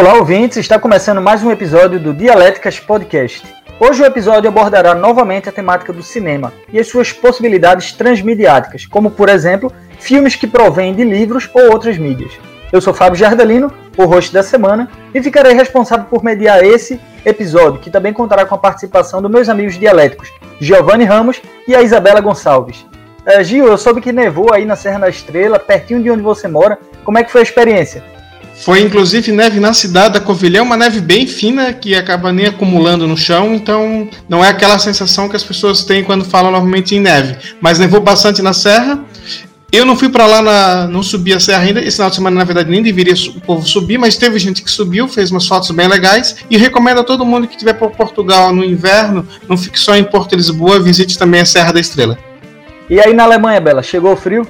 [0.00, 0.56] Olá, ouvintes!
[0.56, 3.46] Está começando mais um episódio do Dialéticas Podcast.
[3.78, 9.10] Hoje o episódio abordará novamente a temática do cinema e as suas possibilidades transmediáticas, como,
[9.10, 12.32] por exemplo, filmes que provêm de livros ou outras mídias.
[12.72, 17.78] Eu sou Fábio Jardelino, o host da semana, e ficarei responsável por mediar esse episódio,
[17.78, 22.22] que também contará com a participação dos meus amigos dialéticos, Giovanni Ramos e a Isabela
[22.22, 22.86] Gonçalves.
[23.26, 26.48] Uh, Gil, eu soube que nevou aí na Serra da Estrela, pertinho de onde você
[26.48, 26.78] mora.
[27.04, 28.02] Como é que foi a experiência?
[28.60, 33.06] Foi inclusive neve na cidade da Covilhã, uma neve bem fina que acaba nem acumulando
[33.06, 37.00] no chão, então não é aquela sensação que as pessoas têm quando falam normalmente em
[37.00, 37.36] neve.
[37.60, 39.02] Mas nevou bastante na serra.
[39.72, 41.80] Eu não fui para lá, na, não subi a serra ainda.
[41.80, 44.70] Esse final de semana, na verdade, nem deveria o povo subir, mas teve gente que
[44.70, 46.36] subiu, fez umas fotos bem legais.
[46.50, 50.04] E recomendo a todo mundo que estiver por Portugal no inverno, não fique só em
[50.04, 52.18] Porto Lisboa, visite também a Serra da Estrela.
[52.90, 54.44] E aí na Alemanha, Bela, chegou frio?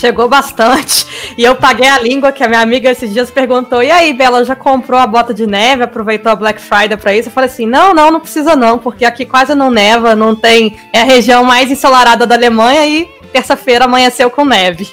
[0.00, 1.06] Chegou bastante.
[1.36, 4.42] E eu paguei a língua que a minha amiga esses dias perguntou: E aí, Bela,
[4.46, 5.82] já comprou a bota de neve?
[5.82, 7.28] Aproveitou a Black Friday para isso?
[7.28, 10.78] Eu falei assim: Não, não, não precisa não, porque aqui quase não neva, não tem.
[10.90, 14.88] É a região mais ensolarada da Alemanha e terça-feira amanheceu com neve.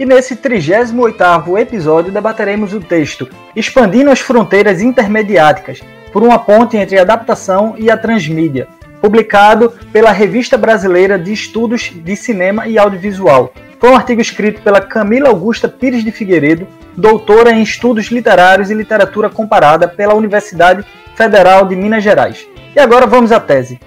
[0.00, 5.80] E nesse 38 episódio debateremos o texto Expandindo as Fronteiras Intermediáticas
[6.12, 8.68] por uma ponte entre a adaptação e a transmídia,
[9.02, 14.80] publicado pela Revista Brasileira de Estudos de Cinema e Audiovisual, foi um artigo escrito pela
[14.80, 21.64] Camila Augusta Pires de Figueiredo, doutora em Estudos Literários e Literatura Comparada pela Universidade Federal
[21.64, 22.44] de Minas Gerais.
[22.74, 23.78] E agora vamos à tese.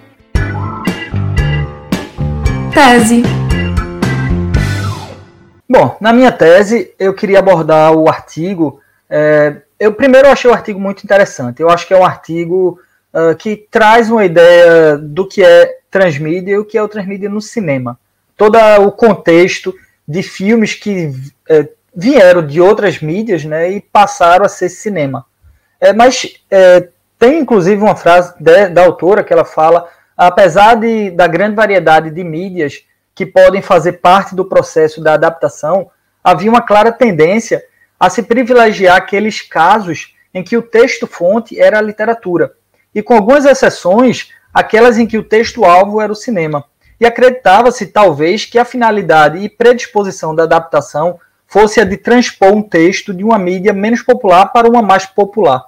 [2.73, 3.23] Tese.
[5.69, 8.79] Bom, na minha tese eu queria abordar o artigo.
[9.09, 11.61] É, eu primeiro achei o artigo muito interessante.
[11.61, 12.79] Eu acho que é um artigo
[13.13, 17.29] uh, que traz uma ideia do que é transmídia e o que é o transmídia
[17.29, 17.99] no cinema
[18.41, 19.71] todo o contexto
[20.07, 21.13] de filmes que
[21.47, 25.27] é, vieram de outras mídias né, e passaram a ser cinema.
[25.79, 26.87] É, mas é,
[27.19, 32.09] tem inclusive uma frase de, da autora que ela fala: apesar de, da grande variedade
[32.09, 32.83] de mídias
[33.13, 35.91] que podem fazer parte do processo da adaptação,
[36.23, 37.63] havia uma clara tendência
[37.99, 42.53] a se privilegiar aqueles casos em que o texto-fonte era a literatura,
[42.95, 46.65] e com algumas exceções, aquelas em que o texto-alvo era o cinema
[47.01, 52.61] e acreditava-se, talvez, que a finalidade e predisposição da adaptação fosse a de transpor um
[52.61, 55.65] texto de uma mídia menos popular para uma mais popular.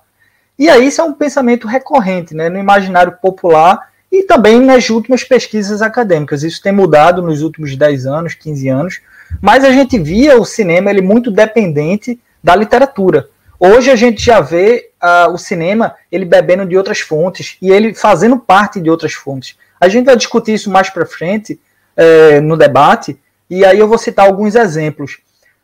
[0.60, 5.24] E aí isso é um pensamento recorrente né, no imaginário popular e também nas últimas
[5.24, 6.44] pesquisas acadêmicas.
[6.44, 9.02] Isso tem mudado nos últimos 10 anos, 15 anos,
[9.42, 13.28] mas a gente via o cinema ele muito dependente da literatura.
[13.60, 17.96] Hoje a gente já vê uh, o cinema ele bebendo de outras fontes e ele
[17.96, 19.58] fazendo parte de outras fontes.
[19.84, 21.60] A gente vai discutir isso mais para frente
[21.98, 25.18] é, no debate, e aí eu vou citar alguns exemplos.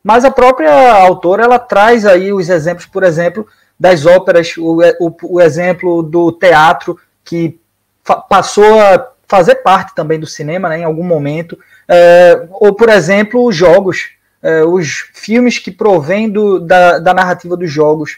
[0.04, 3.48] Mas a própria autora ela traz aí os exemplos, por exemplo,
[3.80, 7.58] das óperas, o, o, o exemplo do teatro que
[8.28, 11.58] passou a fazer parte também do cinema né, em algum momento,
[11.88, 14.10] é, ou por exemplo os jogos,
[14.44, 18.18] é, os filmes que provêm do, da, da narrativa dos jogos.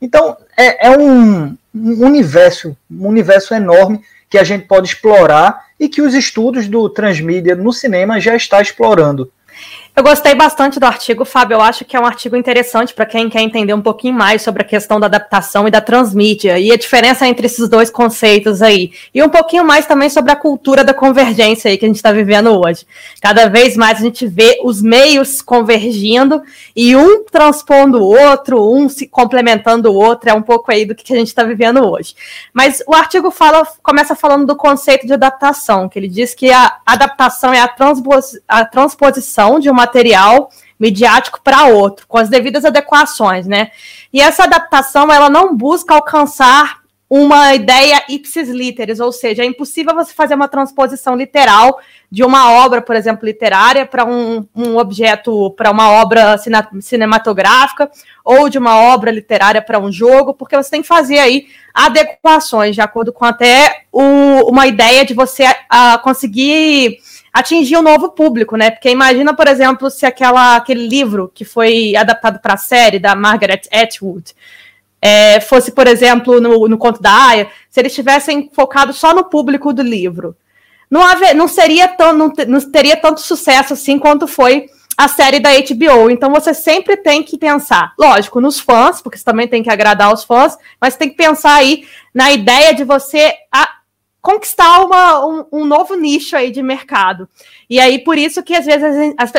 [0.00, 4.00] Então é, é um, um universo, um universo enorme
[4.32, 8.62] que a gente pode explorar e que os estudos do transmídia no cinema já está
[8.62, 9.30] explorando.
[9.94, 11.56] Eu gostei bastante do artigo, Fábio.
[11.56, 14.62] Eu acho que é um artigo interessante para quem quer entender um pouquinho mais sobre
[14.62, 18.90] a questão da adaptação e da transmídia e a diferença entre esses dois conceitos aí.
[19.14, 22.10] E um pouquinho mais também sobre a cultura da convergência aí que a gente está
[22.10, 22.86] vivendo hoje.
[23.20, 26.42] Cada vez mais a gente vê os meios convergindo
[26.74, 30.30] e um transpondo o outro, um se complementando o outro.
[30.30, 32.14] É um pouco aí do que a gente está vivendo hoje.
[32.50, 36.78] Mas o artigo fala, começa falando do conceito de adaptação, que ele diz que a
[36.86, 37.70] adaptação é a,
[38.48, 40.48] a transposição de uma material
[40.78, 43.70] midiático para outro, com as devidas adequações, né?
[44.12, 46.82] E essa adaptação, ela não busca alcançar
[47.14, 51.78] uma ideia ipsis literis, ou seja, é impossível você fazer uma transposição literal
[52.10, 56.36] de uma obra, por exemplo, literária para um, um objeto, para uma obra
[56.80, 57.90] cinematográfica,
[58.24, 62.74] ou de uma obra literária para um jogo, porque você tem que fazer aí adequações,
[62.74, 66.98] de acordo com até o, uma ideia de você uh, conseguir
[67.32, 68.70] atingir um novo público, né?
[68.70, 73.14] Porque imagina, por exemplo, se aquela, aquele livro que foi adaptado para a série da
[73.14, 74.34] Margaret Atwood
[75.00, 79.24] é, fosse, por exemplo, no, no conto da Aya, se eles tivessem focado só no
[79.24, 80.36] público do livro,
[80.90, 85.40] não, haver, não seria tão, não, não teria tanto sucesso assim quanto foi a série
[85.40, 86.10] da HBO.
[86.10, 90.12] Então você sempre tem que pensar, lógico, nos fãs, porque você também tem que agradar
[90.12, 91.84] os fãs, mas tem que pensar aí
[92.14, 93.68] na ideia de você a,
[94.22, 97.28] conquistar uma, um, um, novo nicho aí de mercado.
[97.68, 99.32] E aí, por isso que às vezes, às,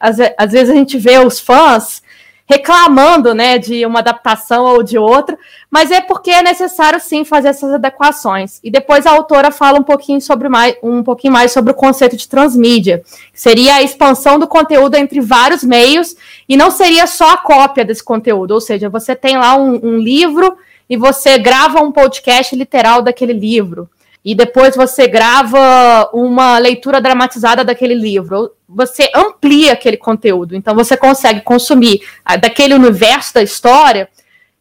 [0.00, 2.02] às, às, vezes a gente vê os fãs
[2.46, 5.38] reclamando, né, de uma adaptação ou de outra,
[5.70, 8.58] mas é porque é necessário sim fazer essas adequações.
[8.64, 12.16] E depois a autora fala um pouquinho sobre mais, um pouquinho mais sobre o conceito
[12.16, 13.02] de transmídia,
[13.32, 16.16] que seria a expansão do conteúdo entre vários meios
[16.48, 19.96] e não seria só a cópia desse conteúdo, ou seja, você tem lá um, um
[19.98, 20.56] livro
[20.90, 23.88] e você grava um podcast literal daquele livro
[24.24, 28.52] e depois você grava uma leitura dramatizada daquele livro.
[28.68, 32.00] Você amplia aquele conteúdo, então você consegue consumir
[32.40, 34.08] daquele universo da história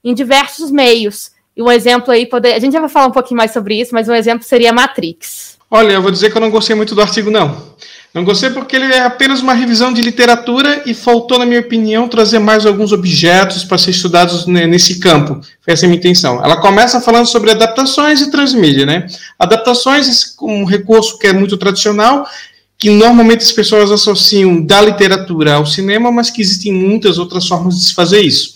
[0.03, 1.31] em diversos meios.
[1.55, 3.93] E um exemplo aí, poder, a gente já vai falar um pouquinho mais sobre isso,
[3.93, 5.59] mas um exemplo seria Matrix.
[5.73, 7.71] Olha, eu vou dizer que eu não gostei muito do artigo, não.
[8.13, 12.09] Não gostei porque ele é apenas uma revisão de literatura e faltou, na minha opinião,
[12.09, 15.39] trazer mais alguns objetos para ser estudados nesse campo.
[15.61, 16.43] Foi essa a minha intenção.
[16.43, 19.07] Ela começa falando sobre adaptações e transmídia, né?
[19.39, 22.27] Adaptações, um recurso que é muito tradicional,
[22.77, 27.79] que normalmente as pessoas associam da literatura ao cinema, mas que existem muitas outras formas
[27.79, 28.55] de se fazer isso.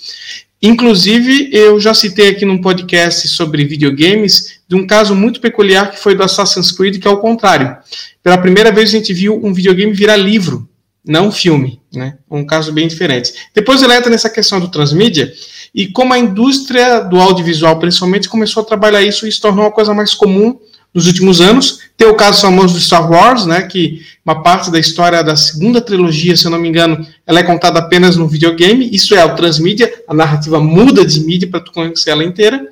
[0.62, 6.00] Inclusive, eu já citei aqui num podcast sobre videogames de um caso muito peculiar que
[6.00, 7.78] foi do Assassin's Creed, que é o contrário.
[8.24, 10.68] Pela primeira vez a gente viu um videogame virar livro,
[11.06, 12.18] não filme, né?
[12.30, 13.32] Um caso bem diferente.
[13.54, 15.32] Depois ele entra nessa questão do transmídia
[15.74, 19.72] e como a indústria do audiovisual, principalmente, começou a trabalhar isso e se tornou uma
[19.72, 20.58] coisa mais comum
[20.94, 21.82] nos últimos anos.
[21.98, 25.80] Tem o caso famoso do Star Wars, né, que uma parte da história da segunda
[25.80, 28.90] trilogia, se eu não me engano, ela é contada apenas no videogame.
[28.92, 32.68] Isso é o transmídia, a narrativa muda de mídia para tu conhecer ela inteira.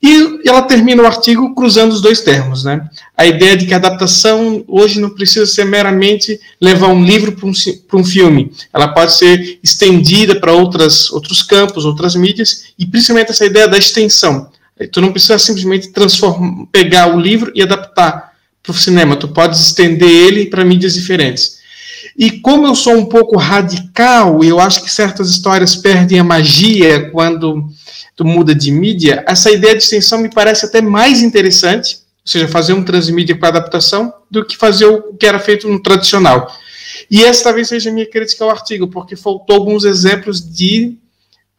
[0.00, 2.88] E ela termina o artigo cruzando os dois termos, né?
[3.16, 7.46] A ideia de que a adaptação hoje não precisa ser meramente levar um livro para
[7.46, 7.52] um,
[7.94, 8.52] um filme.
[8.72, 14.48] Ela pode ser estendida para outros campos, outras mídias, e principalmente essa ideia da extensão.
[14.92, 18.27] Tu não precisa simplesmente transformar, pegar o livro e adaptar
[18.72, 19.16] para o cinema.
[19.16, 21.58] Tu pode estender ele para mídias diferentes.
[22.16, 27.10] E como eu sou um pouco radical, eu acho que certas histórias perdem a magia
[27.10, 27.64] quando
[28.14, 29.24] tu muda de mídia.
[29.26, 33.46] Essa ideia de extensão me parece até mais interessante, ou seja, fazer um transmídia com
[33.46, 36.52] adaptação, do que fazer o que era feito no tradicional.
[37.10, 40.96] E essa talvez seja a minha crítica ao artigo, porque faltou alguns exemplos de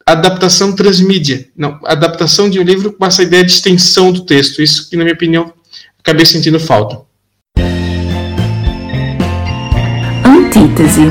[0.06, 4.62] adaptação transmídia, não, adaptação de um livro com essa ideia de extensão do texto.
[4.62, 5.52] Isso que, na minha opinião,
[6.00, 7.02] acabei sentindo falta.
[10.24, 11.10] Antítese.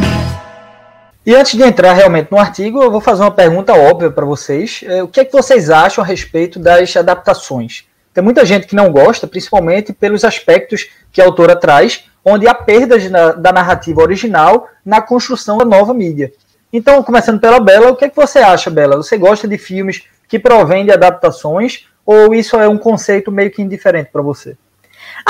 [1.25, 4.81] E antes de entrar realmente no artigo, eu vou fazer uma pergunta óbvia para vocês.
[4.83, 7.85] É, o que é que vocês acham a respeito das adaptações?
[8.13, 12.53] Tem muita gente que não gosta, principalmente pelos aspectos que a autora traz, onde há
[12.53, 16.33] perdas da narrativa original na construção da nova mídia.
[16.73, 18.97] Então, começando pela Bela, o que é que você acha, Bela?
[18.97, 23.61] Você gosta de filmes que provêm de adaptações ou isso é um conceito meio que
[23.61, 24.57] indiferente para você?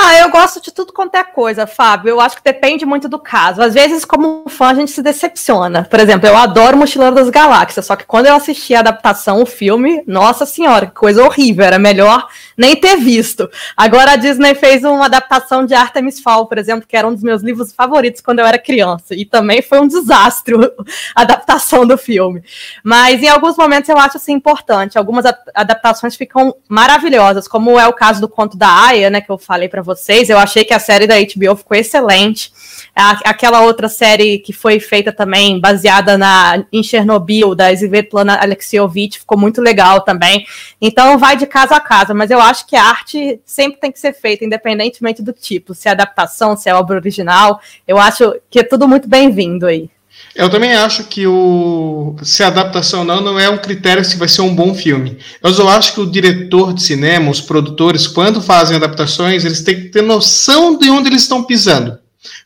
[0.02, 2.08] Ah, eu gosto de tudo quanto é coisa, Fábio.
[2.08, 3.60] Eu acho que depende muito do caso.
[3.60, 5.86] Às vezes, como fã, a gente se decepciona.
[5.90, 9.46] Por exemplo, eu adoro Mochileiro das Galáxias, só que quando eu assisti a adaptação, o
[9.46, 11.66] filme, nossa senhora, que coisa horrível.
[11.66, 12.26] Era melhor
[12.60, 13.50] nem ter visto.
[13.74, 17.22] Agora a Disney fez uma adaptação de Artemis Fowl, por exemplo, que era um dos
[17.22, 19.14] meus livros favoritos quando eu era criança.
[19.14, 20.54] E também foi um desastre
[21.16, 22.42] a adaptação do filme.
[22.84, 24.98] Mas em alguns momentos eu acho assim importante.
[24.98, 25.24] Algumas
[25.54, 29.68] adaptações ficam maravilhosas, como é o caso do conto da Aya, né, que eu falei
[29.68, 30.28] para vocês.
[30.28, 32.52] Eu achei que a série da HBO ficou excelente.
[32.94, 39.38] Aquela outra série que foi feita também, baseada na, em Chernobyl, da Svetlana Alexiovich, ficou
[39.38, 40.44] muito legal também.
[40.78, 44.00] Então, vai de casa a casa, mas eu acho que a arte sempre tem que
[44.00, 47.60] ser feita, independentemente do tipo, se é adaptação, se é obra original.
[47.86, 49.88] Eu acho que é tudo muito bem-vindo aí.
[50.34, 54.28] Eu também acho que o se adaptação ou não não é um critério se vai
[54.28, 55.18] ser um bom filme.
[55.42, 59.88] Eu acho que o diretor de cinema, os produtores, quando fazem adaptações, eles têm que
[59.88, 61.98] ter noção de onde eles estão pisando.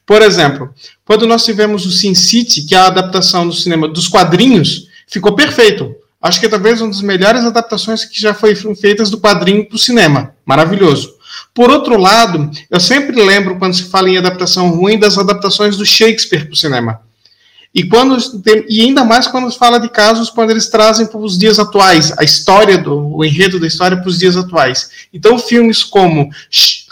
[0.06, 0.73] Por exemplo,
[1.04, 5.34] quando nós tivemos o Sin City, que é a adaptação do cinema dos quadrinhos, ficou
[5.34, 5.94] perfeito.
[6.24, 9.76] Acho que é talvez uma das melhores adaptações que já foi feitas do quadrinho para
[9.76, 10.34] o cinema.
[10.46, 11.16] Maravilhoso.
[11.52, 15.84] Por outro lado, eu sempre lembro, quando se fala em adaptação ruim, das adaptações do
[15.84, 17.02] Shakespeare para o cinema.
[17.74, 18.16] E, quando,
[18.70, 22.16] e ainda mais quando se fala de casos quando eles trazem para os dias atuais,
[22.16, 24.88] a história, do, o enredo da história para os dias atuais.
[25.12, 26.30] Então, filmes como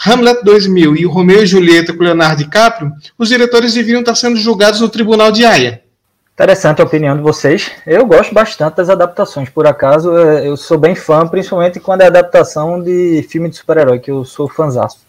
[0.05, 4.37] Hamlet 2000 e o Romeu e Julieta com Leonardo DiCaprio, os diretores deviam estar sendo
[4.37, 5.81] julgados no Tribunal de Haia.
[6.35, 7.71] Interessante a opinião de vocês.
[7.87, 9.51] Eu gosto bastante das adaptações.
[9.51, 13.99] Por acaso, é, eu sou bem fã, principalmente quando é adaptação de filme de super-herói,
[13.99, 15.01] que eu sou fãzaço.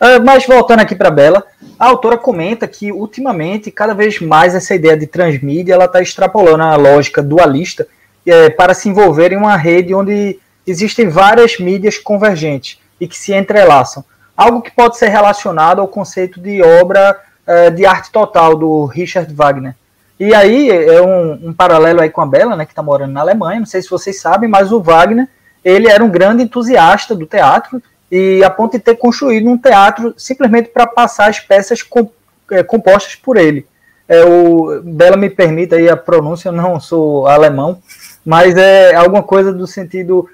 [0.00, 1.44] Uh, mas voltando aqui para Bela,
[1.78, 6.64] a autora comenta que ultimamente, cada vez mais essa ideia de transmídia ela está extrapolando
[6.64, 7.86] a lógica dualista
[8.26, 13.32] é, para se envolver em uma rede onde existem várias mídias convergentes e que se
[13.32, 14.04] entrelaçam.
[14.36, 19.32] Algo que pode ser relacionado ao conceito de obra uh, de arte total do Richard
[19.32, 19.74] Wagner.
[20.18, 23.20] E aí é um, um, paralelo aí com a Bela, né, que está morando na
[23.20, 23.60] Alemanha.
[23.60, 25.28] Não sei se vocês sabem, mas o Wagner
[25.64, 30.14] ele era um grande entusiasta do teatro e a ponto de ter construído um teatro
[30.16, 32.10] simplesmente para passar as peças com,
[32.50, 33.66] é, compostas por ele.
[34.08, 37.82] É, o Bela me permita aí a pronúncia, eu não sou alemão,
[38.24, 40.30] mas é alguma coisa do sentido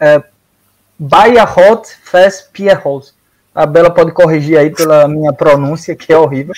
[0.00, 0.22] é,
[0.98, 3.10] Bayerhot Fest Pierholt.
[3.54, 6.54] A Bela pode corrigir aí pela minha pronúncia, que é horrível.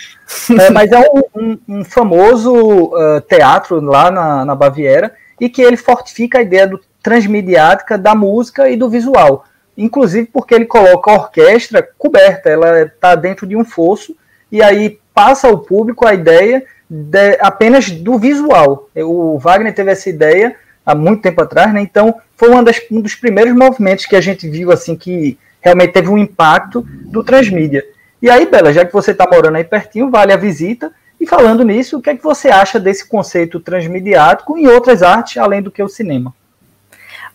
[0.61, 5.63] É, mas é um, um, um famoso uh, teatro lá na, na Baviera e que
[5.63, 9.45] ele fortifica a ideia do transmediática da música e do visual.
[9.77, 14.17] Inclusive porque ele coloca a orquestra coberta, ela está dentro de um fosso
[14.51, 18.89] e aí passa ao público a ideia de, apenas do visual.
[18.97, 21.81] O Wagner teve essa ideia há muito tempo atrás, né?
[21.83, 26.11] Então foi das, um dos primeiros movimentos que a gente viu assim que realmente teve
[26.11, 27.83] um impacto do transmídia.
[28.21, 30.92] E aí, Bela, já que você está morando aí pertinho, vale a visita.
[31.18, 35.38] E falando nisso, o que é que você acha desse conceito transmediático em outras artes,
[35.38, 36.35] além do que o cinema?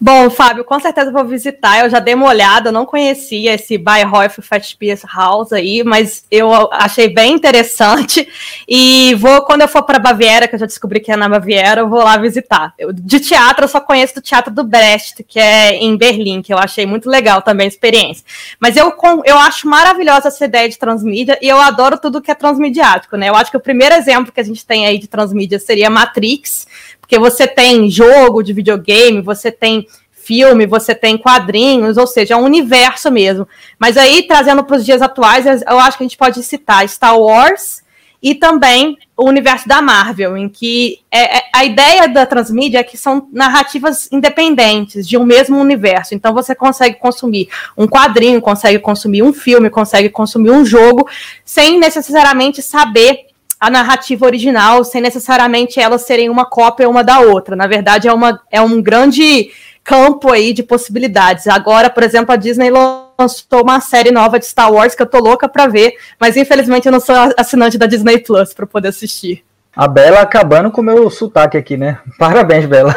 [0.01, 1.83] Bom, Fábio, com certeza vou visitar.
[1.83, 6.49] Eu já dei uma olhada, eu não conhecia esse Bayreuth Festspiel House aí, mas eu
[6.71, 8.25] achei bem interessante.
[8.65, 11.81] E vou, quando eu for para Baviera, que eu já descobri que é na Baviera,
[11.81, 12.73] eu vou lá visitar.
[12.77, 16.53] Eu, de teatro, eu só conheço do Teatro do Brecht, que é em Berlim, que
[16.53, 18.23] eu achei muito legal também a experiência.
[18.57, 22.35] Mas eu, eu acho maravilhosa essa ideia de transmídia e eu adoro tudo que é
[22.35, 23.27] transmediático, né?
[23.27, 26.67] Eu acho que o primeiro exemplo que a gente tem aí de transmídia seria Matrix
[27.09, 32.37] porque você tem jogo de videogame, você tem filme, você tem quadrinhos, ou seja, é
[32.37, 33.47] um universo mesmo.
[33.79, 37.19] Mas aí, trazendo para os dias atuais, eu acho que a gente pode citar Star
[37.19, 37.81] Wars
[38.21, 42.83] e também o universo da Marvel, em que é, é, a ideia da transmídia é
[42.83, 46.13] que são narrativas independentes de um mesmo universo.
[46.13, 51.09] Então você consegue consumir um quadrinho, consegue consumir um filme, consegue consumir um jogo,
[51.43, 57.55] sem necessariamente saber a narrativa original sem necessariamente elas serem uma cópia uma da outra.
[57.55, 59.51] Na verdade, é, uma, é um grande
[59.83, 61.47] campo aí de possibilidades.
[61.47, 65.19] Agora, por exemplo, a Disney lançou uma série nova de Star Wars que eu tô
[65.19, 69.43] louca para ver, mas infelizmente eu não sou assinante da Disney Plus para poder assistir.
[69.75, 71.99] A Bela acabando com o meu sotaque aqui, né?
[72.17, 72.95] Parabéns, Bela.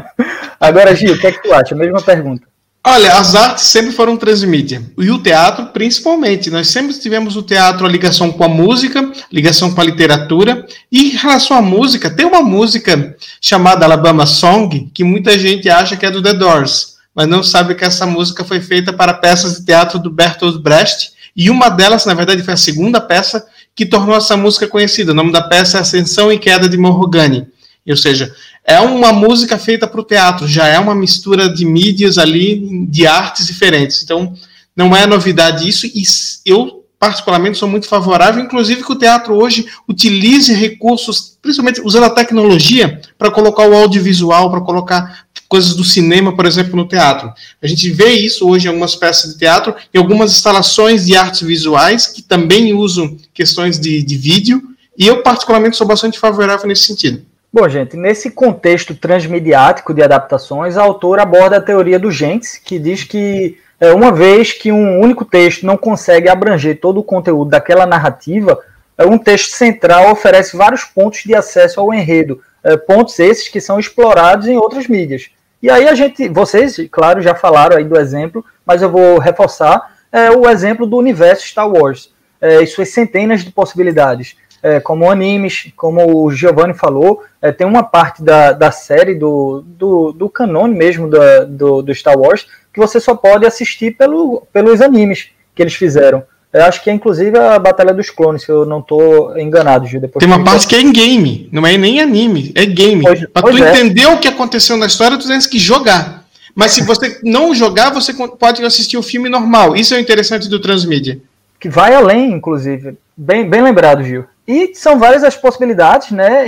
[0.60, 1.74] Agora, Gil, o que é que tu acha?
[1.74, 2.46] Mesma pergunta.
[2.86, 4.82] Olha, as artes sempre foram transmídia.
[4.98, 6.50] E o teatro, principalmente.
[6.50, 10.66] Nós sempre tivemos o teatro a ligação com a música, ligação com a literatura.
[10.92, 15.96] E em relação à música, tem uma música chamada Alabama Song, que muita gente acha
[15.96, 19.58] que é do The Doors, mas não sabe que essa música foi feita para peças
[19.58, 21.12] de teatro do Bertolt Brecht.
[21.34, 25.12] E uma delas, na verdade, foi a segunda peça que tornou essa música conhecida.
[25.12, 27.46] O nome da peça é Ascensão e Queda de Morrogane.
[27.90, 32.16] Ou seja, é uma música feita para o teatro, já é uma mistura de mídias
[32.16, 34.02] ali, de artes diferentes.
[34.02, 34.34] Então,
[34.74, 36.02] não é novidade isso, e
[36.46, 42.10] eu, particularmente, sou muito favorável, inclusive que o teatro hoje utilize recursos, principalmente usando a
[42.10, 47.30] tecnologia, para colocar o audiovisual, para colocar coisas do cinema, por exemplo, no teatro.
[47.62, 51.42] A gente vê isso hoje em algumas peças de teatro, em algumas instalações de artes
[51.42, 54.62] visuais, que também usam questões de, de vídeo,
[54.96, 57.22] e eu, particularmente, sou bastante favorável nesse sentido.
[57.54, 62.80] Bom, gente, nesse contexto transmediático de adaptações, a autora aborda a teoria do Gentes, que
[62.80, 67.52] diz que é, uma vez que um único texto não consegue abranger todo o conteúdo
[67.52, 68.58] daquela narrativa,
[68.98, 73.60] é, um texto central oferece vários pontos de acesso ao enredo, é, pontos esses que
[73.60, 75.30] são explorados em outras mídias.
[75.62, 79.94] E aí a gente, vocês, claro, já falaram aí do exemplo, mas eu vou reforçar
[80.10, 85.10] é, o exemplo do universo Star Wars, é, e suas centenas de possibilidades é, como
[85.10, 90.26] animes, como o Giovanni falou, é, tem uma parte da, da série do, do, do
[90.26, 95.28] canone mesmo da, do, do Star Wars que você só pode assistir pelo, pelos animes
[95.54, 96.22] que eles fizeram.
[96.50, 100.00] Eu acho que é inclusive a Batalha dos Clones, se eu não estou enganado, Gil.
[100.00, 103.02] Depois Tem uma parte que é em game, não é nem anime, é game.
[103.02, 103.70] Pois, pra pois tu é.
[103.70, 106.24] entender o que aconteceu na história, tu tens que jogar.
[106.54, 109.76] Mas se você não jogar, você pode assistir o filme normal.
[109.76, 111.18] Isso é o interessante do transmídia.
[111.60, 112.96] Que vai além, inclusive.
[113.14, 114.24] Bem, bem lembrado, Gil.
[114.46, 116.46] E são várias as possibilidades, né?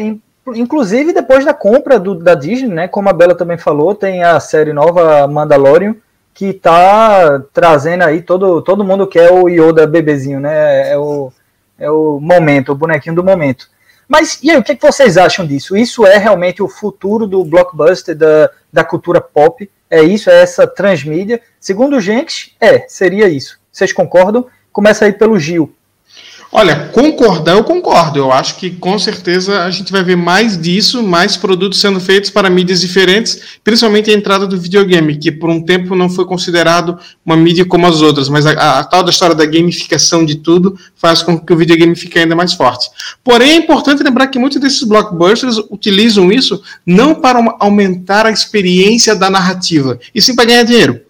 [0.54, 2.88] Inclusive depois da compra do, da Disney, né?
[2.88, 5.96] Como a Bela também falou, tem a série nova Mandalorian
[6.36, 10.90] que tá trazendo aí todo, todo mundo quer o Yoda bebezinho, né?
[10.90, 11.32] É o,
[11.78, 13.70] é o momento, o bonequinho do momento.
[14.06, 15.74] Mas e aí, o que, é que vocês acham disso?
[15.74, 19.68] Isso é realmente o futuro do blockbuster, da, da cultura pop?
[19.90, 20.28] É isso?
[20.28, 21.40] É essa transmídia?
[21.58, 23.58] Segundo gente, é, seria isso.
[23.72, 24.46] Vocês concordam?
[24.70, 25.74] Começa aí pelo Gil.
[26.58, 28.18] Olha, concordar eu concordo.
[28.18, 32.30] Eu acho que com certeza a gente vai ver mais disso, mais produtos sendo feitos
[32.30, 36.98] para mídias diferentes, principalmente a entrada do videogame, que por um tempo não foi considerado
[37.26, 40.36] uma mídia como as outras, mas a, a, a tal da história da gamificação de
[40.36, 42.88] tudo faz com que o videogame fique ainda mais forte.
[43.22, 49.14] Porém, é importante lembrar que muitos desses blockbusters utilizam isso não para aumentar a experiência
[49.14, 51.05] da narrativa, e sim para ganhar dinheiro.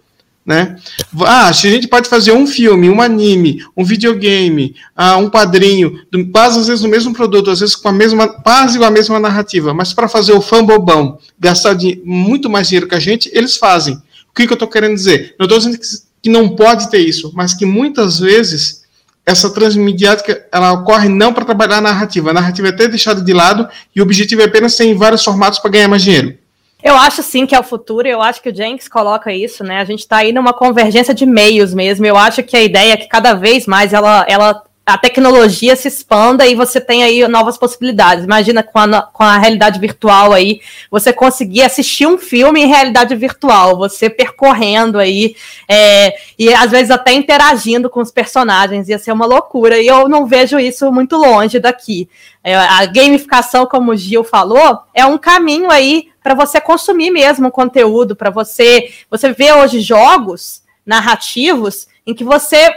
[0.46, 0.76] Né?
[1.22, 6.00] Ah, a gente pode fazer um filme, um anime, um videogame, ah, um quadrinho,
[6.32, 9.18] quase às vezes no mesmo produto, às vezes com a mesma, quase com a mesma
[9.18, 13.56] narrativa, mas para fazer o fã bobão gastar muito mais dinheiro que a gente, eles
[13.56, 13.94] fazem.
[14.30, 15.34] O que, que eu estou querendo dizer?
[15.36, 15.86] Não estou dizendo que,
[16.22, 18.84] que não pode ter isso, mas que muitas vezes
[19.26, 22.30] essa transmediática ela ocorre não para trabalhar a narrativa.
[22.30, 25.24] A narrativa é até deixada de lado e o objetivo é apenas ter em vários
[25.24, 26.38] formatos para ganhar mais dinheiro.
[26.86, 29.80] Eu acho sim que é o futuro, eu acho que o Jenks coloca isso, né?
[29.80, 32.06] A gente está aí numa convergência de meios mesmo.
[32.06, 35.88] Eu acho que a ideia é que cada vez mais ela, ela a tecnologia se
[35.88, 38.24] expanda e você tem aí novas possibilidades.
[38.24, 43.12] Imagina com a, com a realidade virtual aí, você conseguir assistir um filme em realidade
[43.16, 45.34] virtual, você percorrendo aí,
[45.68, 49.76] é, e às vezes até interagindo com os personagens, ia ser uma loucura.
[49.76, 52.08] E eu não vejo isso muito longe daqui.
[52.44, 57.50] É, a gamificação, como o Gil falou, é um caminho aí para você consumir mesmo
[57.50, 58.92] conteúdo, para você.
[59.10, 62.72] Você vê hoje jogos narrativos em que você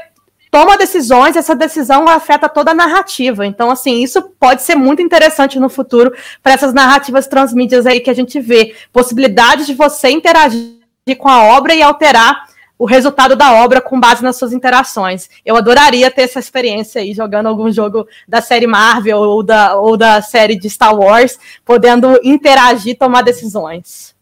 [0.51, 3.45] toma decisões, essa decisão afeta toda a narrativa.
[3.45, 8.09] Então, assim, isso pode ser muito interessante no futuro para essas narrativas transmídias aí que
[8.09, 8.75] a gente vê.
[8.91, 10.79] Possibilidade de você interagir
[11.17, 15.29] com a obra e alterar o resultado da obra com base nas suas interações.
[15.45, 19.97] Eu adoraria ter essa experiência aí, jogando algum jogo da série Marvel ou da, ou
[19.97, 24.17] da série de Star Wars, podendo interagir, tomar decisões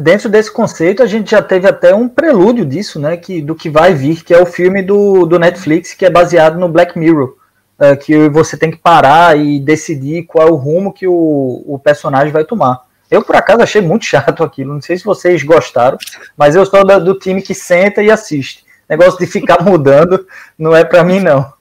[0.00, 3.16] dentro desse conceito, a gente já teve até um prelúdio disso, né?
[3.16, 6.58] Que, do que vai vir, que é o filme do, do Netflix, que é baseado
[6.58, 7.36] no Black Mirror.
[7.78, 11.78] Uh, que você tem que parar e decidir qual é o rumo que o, o
[11.78, 12.88] personagem vai tomar.
[13.10, 14.74] Eu, por acaso, achei muito chato aquilo.
[14.74, 15.96] Não sei se vocês gostaram,
[16.36, 18.64] mas eu sou do, do time que senta e assiste.
[18.88, 20.26] Negócio de ficar mudando
[20.58, 21.52] não é para mim, não.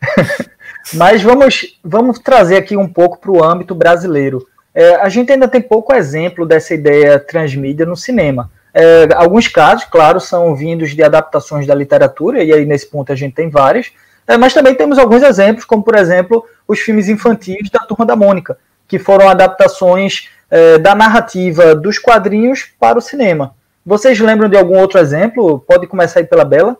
[0.94, 4.46] mas vamos, vamos trazer aqui um pouco para o âmbito brasileiro.
[4.78, 8.48] É, a gente ainda tem pouco exemplo dessa ideia transmídia no cinema.
[8.72, 13.16] É, alguns casos, claro, são vindos de adaptações da literatura, e aí nesse ponto a
[13.16, 13.90] gente tem várias,
[14.24, 18.14] é, mas também temos alguns exemplos, como por exemplo os filmes infantis da Turma da
[18.14, 23.56] Mônica, que foram adaptações é, da narrativa dos quadrinhos para o cinema.
[23.84, 25.58] Vocês lembram de algum outro exemplo?
[25.66, 26.76] Pode começar aí pela Bela.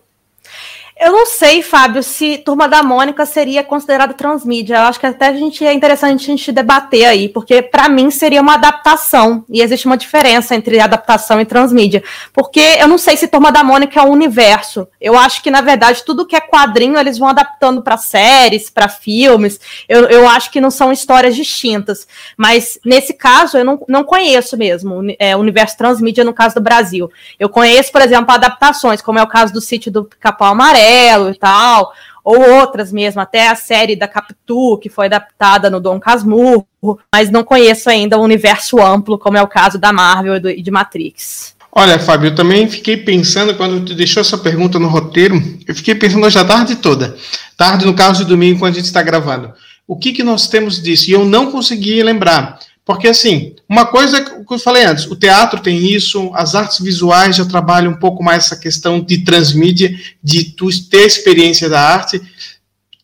[1.01, 4.75] Eu não sei, Fábio, se Turma da Mônica seria considerada transmídia.
[4.75, 8.11] Eu acho que até a gente é interessante a gente debater aí, porque para mim
[8.11, 12.03] seria uma adaptação e existe uma diferença entre adaptação e transmídia.
[12.33, 14.89] Porque eu não sei se Turma da Mônica é um universo.
[15.01, 18.89] Eu acho que na verdade tudo que é quadrinho eles vão adaptando para séries, para
[18.89, 19.61] filmes.
[19.89, 22.09] Eu, eu acho que não são histórias distintas.
[22.37, 27.09] Mas nesse caso eu não, não conheço mesmo é, universo transmídia no caso do Brasil.
[27.39, 31.31] Eu conheço, por exemplo, adaptações, como é o caso do Sítio do Capão Amarelo Amarelo
[31.31, 31.93] e tal,
[32.25, 36.67] ou outras mesmo, até a série da Capitu, que foi adaptada no Dom Casmurro,
[37.13, 40.71] mas não conheço ainda o universo amplo, como é o caso da Marvel e de
[40.71, 41.57] Matrix.
[41.71, 45.95] Olha, Fábio, eu também fiquei pensando, quando tu deixou essa pergunta no roteiro, eu fiquei
[45.95, 47.17] pensando hoje a tarde toda.
[47.57, 49.53] Tarde, no caso de domingo, quando a gente está gravando.
[49.87, 51.09] O que, que nós temos disso?
[51.09, 52.59] E eu não consegui lembrar.
[52.89, 57.37] Porque, assim, uma coisa que eu falei antes, o teatro tem isso, as artes visuais
[57.37, 62.19] já trabalham um pouco mais essa questão de transmídia, de tu ter experiência da arte,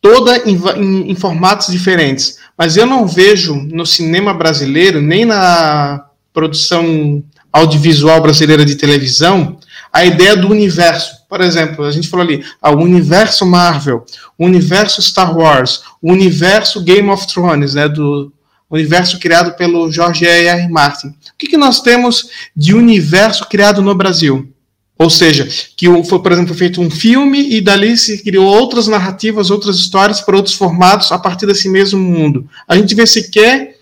[0.00, 2.38] toda em, em, em formatos diferentes.
[2.56, 9.58] Mas eu não vejo no cinema brasileiro, nem na produção audiovisual brasileira de televisão,
[9.92, 11.26] a ideia do universo.
[11.28, 14.06] Por exemplo, a gente falou ali, ah, o universo Marvel,
[14.38, 18.32] o universo Star Wars, o universo Game of Thrones, né, do,
[18.74, 20.46] universo criado pelo George R.
[20.46, 20.68] R.
[20.68, 21.08] Martin.
[21.08, 24.50] O que, que nós temos de universo criado no Brasil?
[24.96, 29.50] Ou seja, que foi, por exemplo, feito um filme e dali se criou outras narrativas,
[29.50, 32.48] outras histórias para outros formatos a partir desse mesmo mundo.
[32.66, 33.76] A gente vê sequer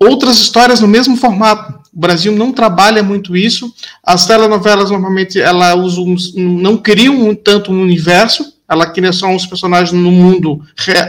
[0.00, 1.78] outras histórias no mesmo formato.
[1.92, 3.72] O Brasil não trabalha muito isso.
[4.02, 9.46] As telenovelas normalmente ela usa um, não criam tanto um universo, ela cria só uns
[9.46, 10.62] personagens no mundo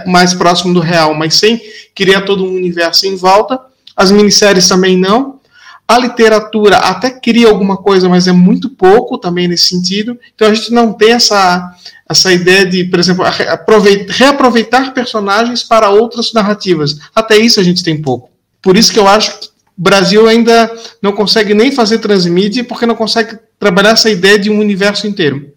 [0.08, 1.62] mais próximo do real, mas sem
[1.94, 3.60] criar todo um universo em volta.
[3.96, 5.40] As minisséries também não.
[5.86, 10.18] A literatura até cria alguma coisa, mas é muito pouco também nesse sentido.
[10.34, 11.76] Então a gente não tem essa,
[12.08, 13.26] essa ideia de, por exemplo,
[14.08, 16.98] reaproveitar personagens para outras narrativas.
[17.14, 18.30] Até isso a gente tem pouco.
[18.62, 22.86] Por isso que eu acho que o Brasil ainda não consegue nem fazer transmídia porque
[22.86, 25.52] não consegue trabalhar essa ideia de um universo inteiro.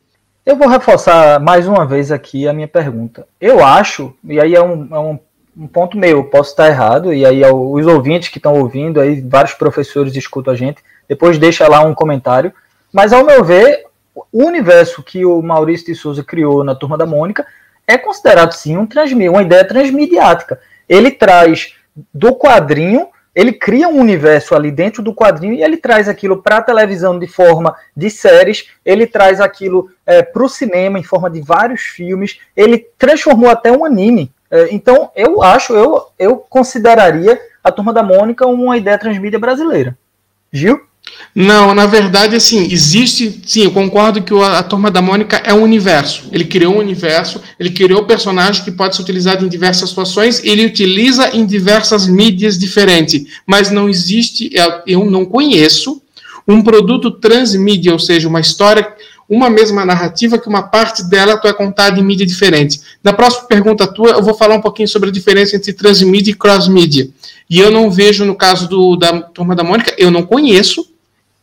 [0.45, 3.29] Eu vou reforçar mais uma vez aqui a minha pergunta.
[3.41, 5.19] Eu acho, e aí é um, é um,
[5.57, 9.21] um ponto meu, posso estar errado, e aí é os ouvintes que estão ouvindo, aí
[9.21, 12.53] vários professores escutam a gente, depois deixa lá um comentário.
[12.93, 17.07] Mas ao meu ver, o universo que o Maurício de Souza criou na Turma da
[17.07, 17.47] Mônica
[17.87, 18.89] é considerado sim um
[19.31, 20.61] uma ideia transmediática.
[20.89, 21.75] Ele traz
[22.13, 26.59] do quadrinho, ele cria um universo ali dentro do quadrinho e ele traz aquilo para
[26.59, 31.31] a televisão de forma de séries, ele traz aquilo é, para o cinema em forma
[31.31, 34.33] de vários filmes, ele transformou até um anime.
[34.51, 39.97] É, então eu acho, eu, eu consideraria a Turma da Mônica uma ideia transmídia brasileira.
[40.53, 40.92] Gil?
[41.35, 43.41] Não, na verdade, assim, existe.
[43.47, 46.25] Sim, eu concordo que a, Turma da Mônica é um universo.
[46.31, 50.67] Ele criou um universo, ele criou personagem que pode ser utilizado em diversas situações, ele
[50.67, 53.25] utiliza em diversas mídias diferentes.
[53.47, 54.51] Mas não existe,
[54.87, 56.03] eu não conheço,
[56.47, 58.93] um produto transmídia, ou seja, uma história,
[59.27, 62.79] uma mesma narrativa que uma parte dela é contada em mídia diferente.
[63.03, 66.35] Na próxima pergunta tua, eu vou falar um pouquinho sobre a diferença entre transmídia e
[66.35, 67.09] cross-mídia.
[67.49, 70.92] E eu não vejo, no caso do, da Turma da Mônica, eu não conheço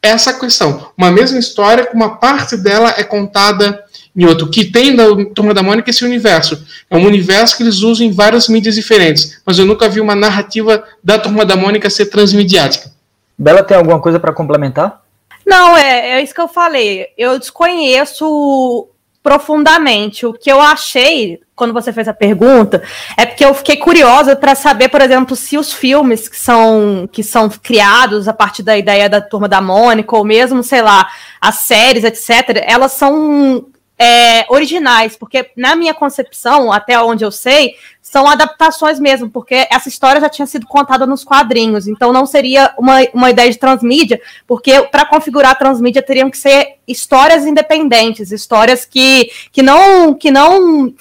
[0.02, 0.92] essa questão.
[0.98, 3.84] Uma mesma história, com uma parte dela é contada
[4.16, 4.50] em outro.
[4.50, 6.66] Que tem da Turma da Mônica esse universo.
[6.90, 9.42] É um universo que eles usam em várias mídias diferentes.
[9.46, 12.92] Mas eu nunca vi uma narrativa da Turma da Mônica ser transmediática.
[13.38, 15.02] Bela, tem alguma coisa para complementar?
[15.46, 17.08] Não, é, é isso que eu falei.
[17.18, 18.88] Eu desconheço
[19.21, 20.25] profundamente.
[20.25, 22.82] O que eu achei quando você fez a pergunta
[23.17, 27.21] é porque eu fiquei curiosa para saber, por exemplo, se os filmes que são que
[27.21, 31.08] são criados a partir da ideia da turma da Mônica ou mesmo, sei lá,
[31.41, 33.65] as séries, etc, elas são
[34.02, 39.90] é, originais, porque na minha concepção, até onde eu sei, são adaptações mesmo, porque essa
[39.90, 44.22] história já tinha sido contada nos quadrinhos, então não seria uma, uma ideia de transmídia,
[44.48, 50.32] porque para configurar a transmídia teriam que ser histórias independentes, histórias que, que não que
[50.32, 50.94] não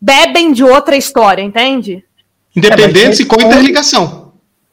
[0.00, 2.04] bebem de outra história, entende?
[2.54, 4.25] Independentes é, e com interligação.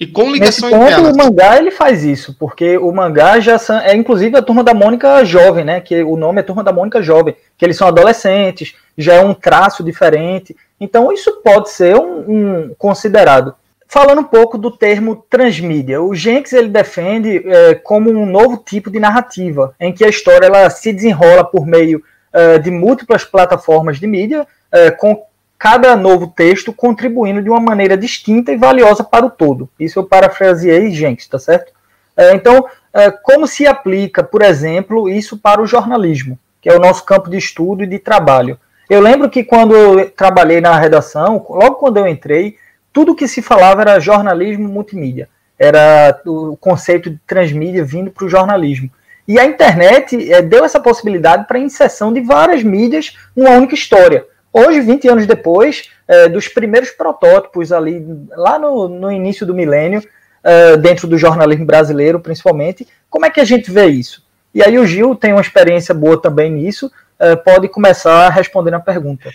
[0.03, 3.79] E com ligação Nesse ponto, O mangá ele faz isso, porque o mangá já são,
[3.79, 5.79] é inclusive a turma da Mônica jovem, né?
[5.79, 9.33] Que o nome é turma da Mônica jovem, que eles são adolescentes, já é um
[9.33, 10.55] traço diferente.
[10.79, 13.55] Então isso pode ser um, um considerado.
[13.87, 18.89] Falando um pouco do termo transmídia, o Jenks ele defende é, como um novo tipo
[18.89, 23.99] de narrativa, em que a história ela se desenrola por meio é, de múltiplas plataformas
[23.99, 25.23] de mídia, é, com
[25.63, 29.69] cada novo texto contribuindo de uma maneira distinta e valiosa para o todo.
[29.79, 31.71] Isso eu parafraseei Jenks, tá certo?
[32.17, 36.81] É, então, é, como se aplica, por exemplo, isso para o jornalismo, que é o
[36.81, 38.59] nosso campo de estudo e de trabalho?
[38.89, 42.57] Eu lembro que quando eu trabalhei na redação, logo quando eu entrei,
[42.91, 45.29] tudo que se falava era jornalismo multimídia.
[45.57, 48.91] Era o conceito de transmídia vindo para o jornalismo.
[49.25, 53.75] E a internet é, deu essa possibilidade para a inserção de várias mídias numa única
[53.75, 54.25] história.
[54.53, 58.05] Hoje, 20 anos depois, é, dos primeiros protótipos ali,
[58.37, 60.03] lá no, no início do milênio,
[60.43, 64.21] é, dentro do jornalismo brasileiro, principalmente, como é que a gente vê isso?
[64.53, 68.79] E aí o Gil tem uma experiência boa também nisso, é, pode começar respondendo a
[68.79, 69.31] pergunta.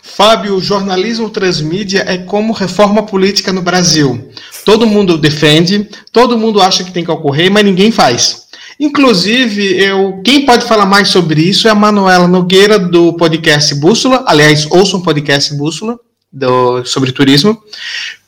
[0.00, 4.30] Fábio, o jornalismo transmídia é como reforma política no Brasil.
[4.64, 8.43] Todo mundo defende, todo mundo acha que tem que ocorrer, mas ninguém faz.
[8.78, 14.24] Inclusive, eu, quem pode falar mais sobre isso é a Manuela Nogueira, do podcast Bússola.
[14.26, 15.98] Aliás, ouçam um podcast Bússola
[16.34, 17.62] do, sobre turismo,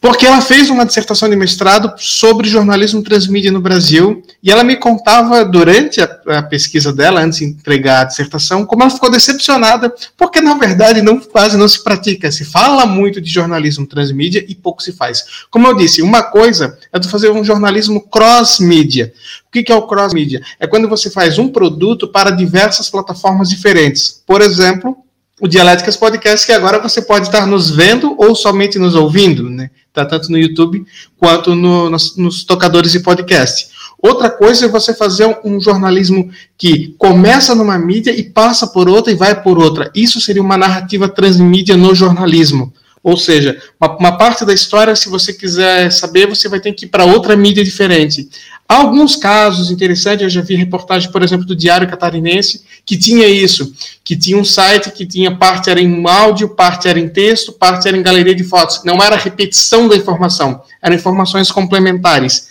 [0.01, 4.77] porque ela fez uma dissertação de mestrado sobre jornalismo transmídia no Brasil, e ela me
[4.77, 9.93] contava durante a, a, pesquisa dela, antes de entregar a dissertação, como ela ficou decepcionada,
[10.17, 14.55] porque na verdade não, quase não se pratica, se fala muito de jornalismo transmídia e
[14.55, 15.25] pouco se faz.
[15.51, 19.13] Como eu disse, uma coisa é tu fazer um jornalismo cross-mídia.
[19.49, 20.41] O que, que é o cross-mídia?
[20.61, 24.23] É quando você faz um produto para diversas plataformas diferentes.
[24.25, 24.97] Por exemplo,
[25.41, 29.71] o Dialéticas Podcast, que agora você pode estar nos vendo ou somente nos ouvindo, né?
[29.93, 30.87] Tá tanto no YouTube
[31.19, 33.69] quanto no, nos, nos, tocadores de podcast.
[34.01, 38.89] Outra coisa é você fazer um, um, jornalismo que começa numa mídia e passa por
[38.89, 39.91] outra e vai por outra.
[39.95, 42.73] Isso seria uma narrativa transmídia no jornalismo.
[43.03, 46.87] Ou seja, uma, uma parte da história, se você quiser saber, você vai ter que
[46.87, 48.29] ir para outra mídia diferente.
[48.69, 53.73] Alguns casos interessantes, eu já vi reportagem, por exemplo, do Diário Catarinense, que tinha isso,
[54.03, 57.87] que tinha um site que tinha parte era em áudio, parte era em texto, parte
[57.87, 58.83] era em galeria de fotos.
[58.85, 62.49] Não era repetição da informação, eram informações complementares.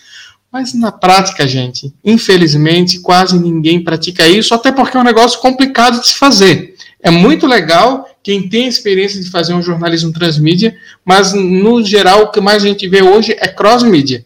[0.50, 6.00] Mas na prática, gente, infelizmente, quase ninguém pratica isso, até porque é um negócio complicado
[6.00, 6.76] de se fazer.
[7.04, 12.32] É muito legal quem tem experiência de fazer um jornalismo transmídia, mas no geral o
[12.32, 14.25] que mais a gente vê hoje é cross-mídia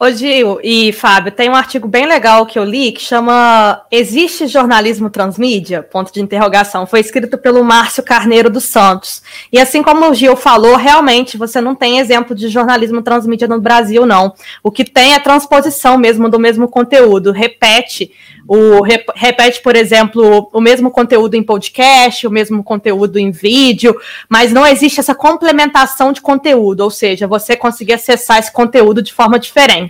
[0.00, 4.46] Ô Gil e Fábio, tem um artigo bem legal que eu li que chama Existe
[4.46, 5.82] jornalismo transmídia?
[5.82, 6.86] Ponto de interrogação.
[6.86, 9.20] Foi escrito pelo Márcio Carneiro dos Santos.
[9.52, 13.60] E assim como o Gil falou, realmente você não tem exemplo de jornalismo transmídia no
[13.60, 14.32] Brasil, não.
[14.62, 17.32] O que tem é transposição mesmo do mesmo conteúdo.
[17.32, 18.12] Repete
[18.48, 18.80] o
[19.14, 23.94] repete, por exemplo, o mesmo conteúdo em podcast, o mesmo conteúdo em vídeo,
[24.26, 29.12] mas não existe essa complementação de conteúdo, ou seja, você conseguir acessar esse conteúdo de
[29.12, 29.87] forma diferente.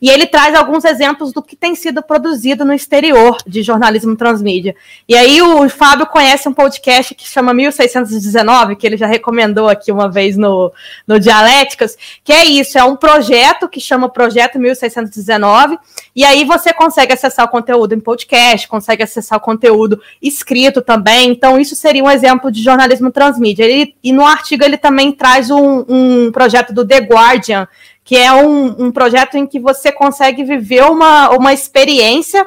[0.00, 4.74] E ele traz alguns exemplos do que tem sido produzido no exterior de jornalismo transmídia.
[5.08, 9.90] E aí o Fábio conhece um podcast que chama 1619, que ele já recomendou aqui
[9.90, 10.72] uma vez no,
[11.06, 15.78] no Dialéticas, que é isso, é um projeto que chama Projeto 1619,
[16.14, 21.30] e aí você consegue acessar o conteúdo em podcast, consegue acessar o conteúdo escrito também.
[21.30, 23.64] Então, isso seria um exemplo de jornalismo transmídia.
[23.64, 27.68] Ele, e no artigo ele também traz um, um projeto do The Guardian,
[28.10, 32.44] que é um, um projeto em que você consegue viver uma, uma experiência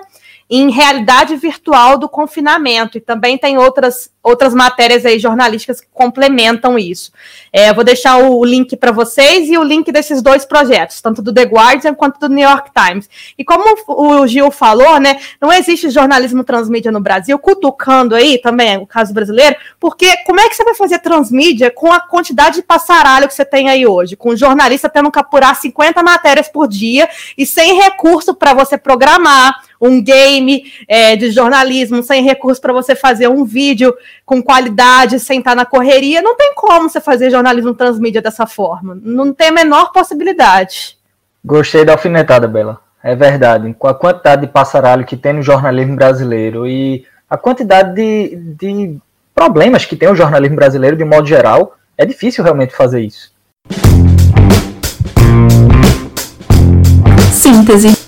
[0.49, 2.97] em realidade virtual do confinamento.
[2.97, 7.11] E também tem outras, outras matérias aí jornalísticas que complementam isso.
[7.51, 11.33] É, vou deixar o link para vocês e o link desses dois projetos, tanto do
[11.33, 13.09] The Guardian quanto do New York Times.
[13.37, 18.77] E como o Gil falou, né, não existe jornalismo transmídia no Brasil, cutucando aí também
[18.77, 22.63] o caso brasileiro, porque como é que você vai fazer transmídia com a quantidade de
[22.63, 24.15] passaralho que você tem aí hoje?
[24.15, 28.77] Com o jornalista tendo que apurar 50 matérias por dia e sem recurso para você
[28.77, 33.93] programar um game é, de jornalismo, sem recurso para você fazer um vídeo
[34.25, 36.21] com qualidade, sem estar na correria.
[36.21, 38.97] Não tem como você fazer jornalismo transmídia dessa forma.
[39.03, 40.97] Não tem a menor possibilidade.
[41.43, 42.79] Gostei da alfinetada, Bela.
[43.03, 43.75] É verdade.
[43.77, 48.97] Com a quantidade de passaralho que tem no jornalismo brasileiro e a quantidade de, de
[49.35, 53.33] problemas que tem o jornalismo brasileiro de modo geral, é difícil realmente fazer isso.
[57.33, 58.02] Síntese.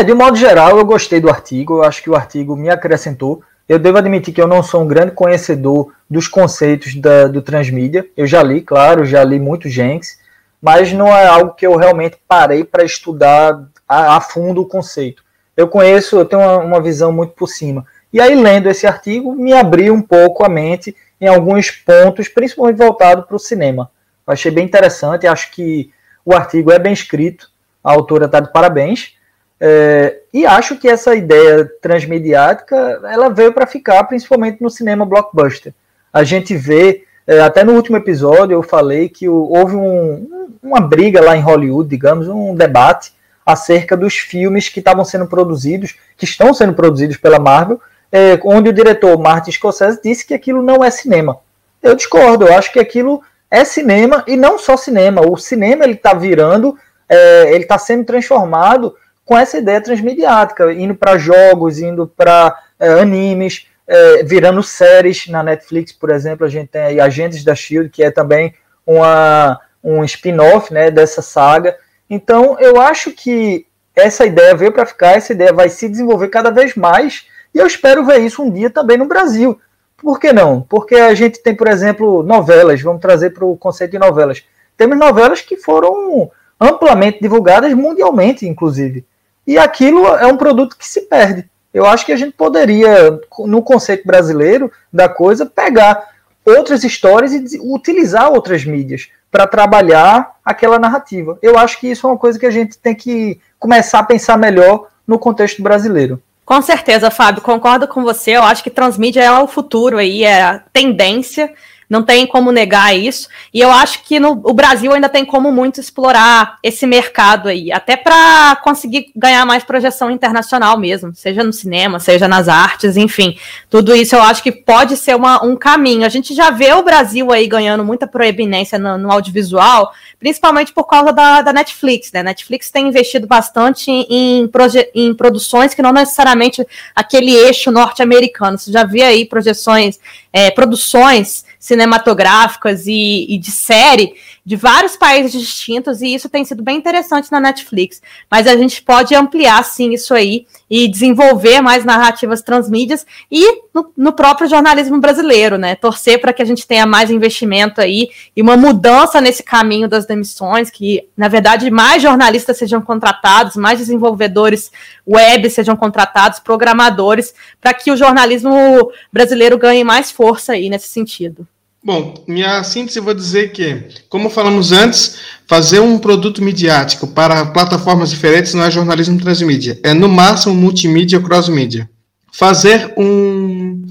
[0.00, 3.42] É, de modo geral, eu gostei do artigo, eu acho que o artigo me acrescentou.
[3.68, 8.08] Eu devo admitir que eu não sou um grande conhecedor dos conceitos da, do transmídia.
[8.16, 10.18] Eu já li, claro, já li muito Jenks,
[10.58, 15.22] mas não é algo que eu realmente parei para estudar a, a, fundo o conceito.
[15.54, 17.84] Eu conheço, eu tenho uma, uma visão muito por cima.
[18.10, 22.78] E aí, lendo esse artigo, me abriu um pouco a mente em alguns pontos, principalmente
[22.78, 23.90] voltado para o cinema.
[24.26, 25.92] Eu achei bem interessante, acho que
[26.24, 27.50] o artigo é bem escrito,
[27.84, 29.19] a autora está de parabéns.
[29.60, 35.74] É, e acho que essa ideia transmediática ela veio para ficar, principalmente no cinema blockbuster.
[36.12, 41.20] A gente vê, é, até no último episódio eu falei que houve um, uma briga
[41.20, 43.12] lá em Hollywood, digamos, um debate
[43.44, 48.70] acerca dos filmes que estavam sendo produzidos, que estão sendo produzidos pela Marvel, é, onde
[48.70, 51.38] o diretor Martin Scorsese disse que aquilo não é cinema.
[51.82, 55.22] Eu discordo, eu acho que aquilo é cinema e não só cinema.
[55.22, 56.76] O cinema ele está virando,
[57.08, 58.94] é, ele está sendo transformado
[59.30, 65.40] com essa ideia transmediática, indo para jogos, indo para é, animes, é, virando séries na
[65.40, 68.52] Netflix, por exemplo, a gente tem aí Agentes da Shield, que é também
[68.84, 71.76] uma, um spin-off né, dessa saga.
[72.10, 76.50] Então, eu acho que essa ideia veio para ficar, essa ideia vai se desenvolver cada
[76.50, 79.60] vez mais, e eu espero ver isso um dia também no Brasil.
[79.96, 80.60] Por que não?
[80.62, 84.44] Porque a gente tem, por exemplo, novelas, vamos trazer para o conceito de novelas.
[84.76, 86.28] Temos novelas que foram
[86.60, 89.06] amplamente divulgadas mundialmente, inclusive.
[89.50, 91.44] E aquilo é um produto que se perde.
[91.74, 96.08] Eu acho que a gente poderia, no conceito brasileiro da coisa, pegar
[96.46, 101.36] outras histórias e utilizar outras mídias para trabalhar aquela narrativa.
[101.42, 104.36] Eu acho que isso é uma coisa que a gente tem que começar a pensar
[104.36, 106.22] melhor no contexto brasileiro.
[106.44, 108.36] Com certeza, Fábio, concordo com você.
[108.36, 111.52] Eu acho que transmídia é o futuro aí, é a tendência
[111.90, 113.28] não tem como negar isso.
[113.52, 117.72] E eu acho que no, o Brasil ainda tem como muito explorar esse mercado aí,
[117.72, 123.36] até para conseguir ganhar mais projeção internacional mesmo, seja no cinema, seja nas artes, enfim.
[123.68, 126.06] Tudo isso eu acho que pode ser uma, um caminho.
[126.06, 130.84] A gente já vê o Brasil aí ganhando muita proeminência no, no audiovisual, principalmente por
[130.84, 132.22] causa da, da Netflix, né?
[132.22, 134.48] Netflix tem investido bastante em,
[134.94, 138.56] em produções que não necessariamente aquele eixo norte-americano.
[138.56, 139.98] Você já vê aí projeções,
[140.32, 144.14] é, produções cinematográficas e, e de série
[144.50, 148.02] de vários países distintos, e isso tem sido bem interessante na Netflix.
[148.28, 153.92] Mas a gente pode ampliar, sim, isso aí e desenvolver mais narrativas transmídias e no,
[153.96, 155.76] no próprio jornalismo brasileiro, né?
[155.76, 160.04] Torcer para que a gente tenha mais investimento aí e uma mudança nesse caminho das
[160.04, 164.72] demissões, que, na verdade, mais jornalistas sejam contratados, mais desenvolvedores
[165.06, 171.46] web sejam contratados, programadores, para que o jornalismo brasileiro ganhe mais força aí nesse sentido.
[171.82, 175.16] Bom, minha síntese vou dizer que, como falamos antes,
[175.46, 181.18] fazer um produto midiático para plataformas diferentes não é jornalismo transmídia, é no máximo multimídia
[181.18, 181.88] ou cross-mídia.
[182.30, 183.82] Fazer um,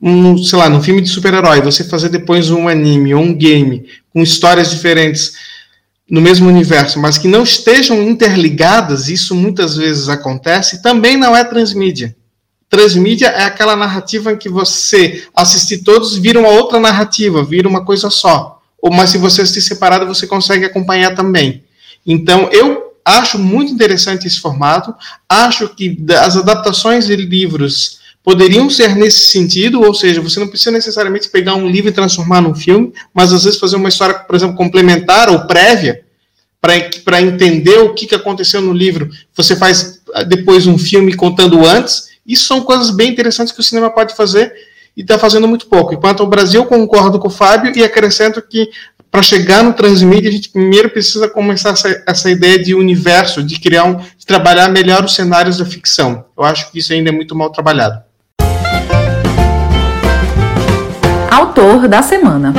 [0.00, 3.86] um, sei lá, num filme de super-herói, você fazer depois um anime ou um game
[4.12, 5.32] com histórias diferentes
[6.08, 11.42] no mesmo universo, mas que não estejam interligadas, isso muitas vezes acontece, também não é
[11.44, 12.14] transmídia.
[12.68, 17.84] Transmídia é aquela narrativa em que você assistir todos vira uma outra narrativa, vira uma
[17.84, 18.60] coisa só.
[18.80, 21.64] Ou mas se você assistir separado, você consegue acompanhar também.
[22.06, 24.94] Então, eu acho muito interessante esse formato.
[25.28, 30.70] Acho que as adaptações de livros poderiam ser nesse sentido, ou seja, você não precisa
[30.70, 34.36] necessariamente pegar um livro e transformar num filme, mas às vezes fazer uma história, por
[34.36, 36.04] exemplo, complementar ou prévia,
[36.60, 39.08] para entender o que, que aconteceu no livro.
[39.34, 43.64] Você faz ah, depois um filme contando antes, isso são coisas bem interessantes que o
[43.64, 44.52] cinema pode fazer
[44.94, 45.94] e está fazendo muito pouco.
[45.94, 48.68] Enquanto o Brasil, concordo com o Fábio e acrescento que
[49.10, 53.58] para chegar no transmídia, a gente primeiro precisa começar essa, essa ideia de universo, de
[53.58, 56.26] criar um, de trabalhar melhor os cenários da ficção.
[56.36, 58.02] Eu acho que isso ainda é muito mal trabalhado.
[61.30, 62.52] Autor da semana.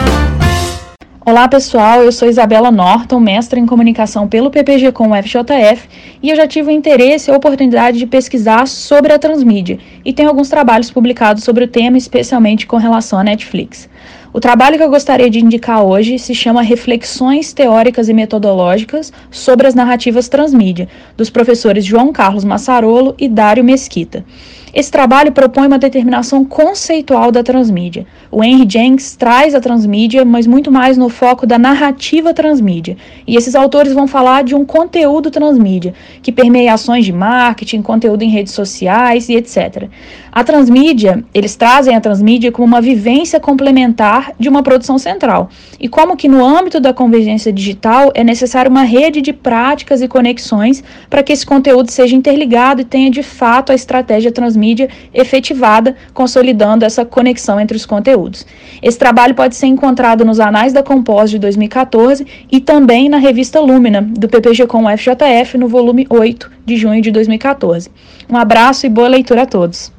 [1.25, 5.87] Olá pessoal, eu sou Isabela Norton, mestra em comunicação pelo PPG com FJF,
[6.23, 10.13] e eu já tive o interesse e a oportunidade de pesquisar sobre a transmídia e
[10.13, 13.89] tenho alguns trabalhos publicados sobre o tema, especialmente com relação à Netflix.
[14.31, 19.67] O trabalho que eu gostaria de indicar hoje se chama Reflexões Teóricas e Metodológicas sobre
[19.67, 24.23] as Narrativas Transmídia, dos professores João Carlos Massarolo e Dário Mesquita.
[24.73, 28.05] Esse trabalho propõe uma determinação conceitual da transmídia.
[28.31, 32.95] O Henry Jenks traz a transmídia, mas muito mais no foco da narrativa transmídia.
[33.25, 38.23] E esses autores vão falar de um conteúdo transmídia, que permeia ações de marketing, conteúdo
[38.23, 39.89] em redes sociais e etc.
[40.31, 45.49] A transmídia, eles trazem a transmídia como uma vivência complementar de uma produção central.
[45.79, 50.07] E como que no âmbito da convergência digital é necessário uma rede de práticas e
[50.07, 55.95] conexões para que esse conteúdo seja interligado e tenha de fato a estratégia transmídia efetivada,
[56.13, 58.45] consolidando essa conexão entre os conteúdos.
[58.81, 63.59] Esse trabalho pode ser encontrado nos Anais da Compós de 2014 e também na revista
[63.59, 67.89] Lumina, do PPG com FJF, no volume 8 de junho de 2014.
[68.29, 69.98] Um abraço e boa leitura a todos.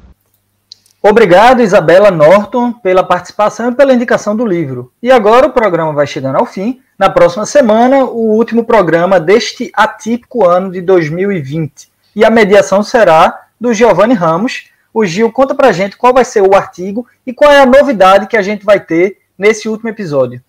[1.03, 4.91] Obrigado, Isabela Norton, pela participação e pela indicação do livro.
[5.01, 6.79] E agora o programa vai chegando ao fim.
[6.97, 11.89] Na próxima semana, o último programa deste atípico ano de 2020.
[12.15, 14.65] E a mediação será do Giovanni Ramos.
[14.93, 18.27] O Gil conta pra gente qual vai ser o artigo e qual é a novidade
[18.27, 20.39] que a gente vai ter nesse último episódio.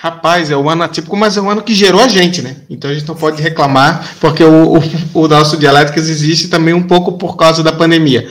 [0.00, 2.56] Rapaz, é o ano atípico, mas é o ano que gerou a gente, né?
[2.68, 4.82] Então a gente não pode reclamar, porque o, o,
[5.14, 8.28] o nosso Dialéticas existe também um pouco por causa da pandemia.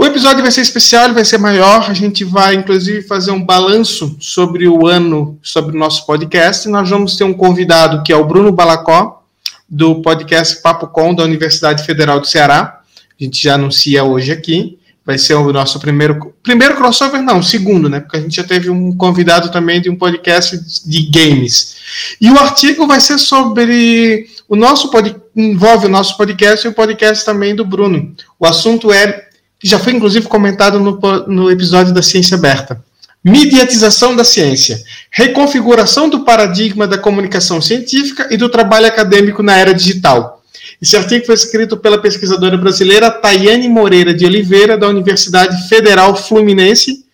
[0.00, 1.90] O episódio vai ser especial, vai ser maior.
[1.90, 6.66] A gente vai, inclusive, fazer um balanço sobre o ano, sobre o nosso podcast.
[6.70, 9.22] Nós vamos ter um convidado que é o Bruno Balacó,
[9.68, 12.80] do podcast Papo Com, da Universidade Federal do Ceará.
[13.20, 14.78] A gente já anuncia hoje aqui.
[15.04, 16.32] Vai ser o nosso primeiro.
[16.42, 18.00] Primeiro crossover, não, segundo, né?
[18.00, 20.58] Porque a gente já teve um convidado também de um podcast
[20.88, 21.76] de games.
[22.18, 26.72] E o artigo vai ser sobre o nosso podcast, envolve o nosso podcast e o
[26.72, 28.14] podcast também do Bruno.
[28.38, 29.28] O assunto é
[29.60, 32.82] que já foi inclusive comentado no, no episódio da Ciência Aberta.
[33.22, 39.74] Mediatização da ciência, reconfiguração do paradigma da comunicação científica e do trabalho acadêmico na era
[39.74, 40.42] digital.
[40.80, 47.04] Esse artigo foi escrito pela pesquisadora brasileira Tayane Moreira de Oliveira, da Universidade Federal Fluminense.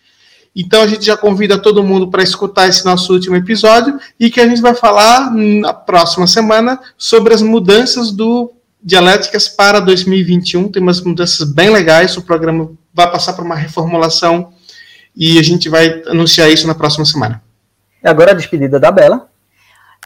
[0.55, 4.39] Então a gente já convida todo mundo para escutar esse nosso último episódio e que
[4.39, 8.53] a gente vai falar na próxima semana sobre as mudanças do
[8.87, 12.15] Dialéticas para 2021 tem umas mudanças bem legais.
[12.15, 14.53] O programa vai passar por uma reformulação
[15.13, 17.43] e a gente vai anunciar isso na próxima semana.
[18.01, 19.27] E agora a despedida da Bela.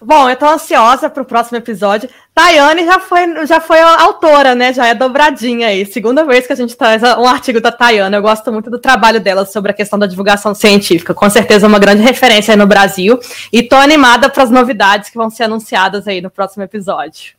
[0.03, 2.09] Bom, eu tô ansiosa para o próximo episódio.
[2.33, 4.73] Tayane já foi, já foi autora, né?
[4.73, 5.85] Já é dobradinha aí.
[5.85, 8.15] Segunda vez que a gente traz um artigo da Tayane.
[8.15, 11.13] Eu gosto muito do trabalho dela sobre a questão da divulgação científica.
[11.13, 13.19] Com certeza uma grande referência aí no Brasil.
[13.53, 17.35] E tô animada para as novidades que vão ser anunciadas aí no próximo episódio.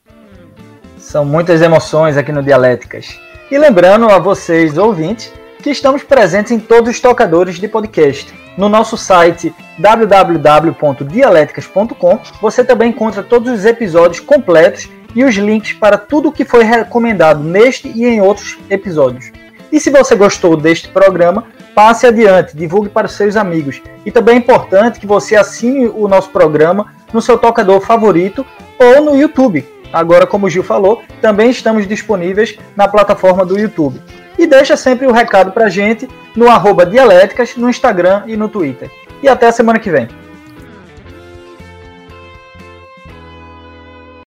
[1.03, 3.19] São muitas emoções aqui no Dialéticas.
[3.51, 8.33] E lembrando a vocês, ouvintes, que estamos presentes em todos os tocadores de podcast.
[8.57, 15.99] No nosso site www.dialéticas.com você também encontra todos os episódios completos e os links para
[15.99, 19.33] tudo o que foi recomendado neste e em outros episódios.
[19.73, 23.83] E se você gostou deste programa, passe adiante, divulgue para os seus amigos.
[24.07, 28.47] E também é importante que você assine o nosso programa no seu tocador favorito
[28.79, 34.01] ou no YouTube Agora, como o Gil falou, também estamos disponíveis na plataforma do YouTube.
[34.39, 38.91] E deixa sempre o recado pra gente no arroba Dialéticas, no Instagram e no Twitter.
[39.23, 40.09] e até a semana que vem.